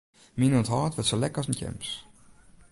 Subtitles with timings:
[0.37, 1.89] Myn ûnthâld wurdt sa lek as in tjems.